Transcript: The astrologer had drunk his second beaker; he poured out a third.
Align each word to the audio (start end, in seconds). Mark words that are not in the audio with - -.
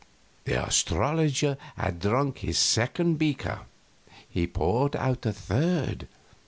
The 0.45 0.55
astrologer 0.65 1.57
had 1.77 1.99
drunk 1.99 2.39
his 2.39 2.57
second 2.57 3.17
beaker; 3.19 3.67
he 4.27 4.47
poured 4.47 4.95
out 4.95 5.27
a 5.27 5.31
third. 5.31 6.07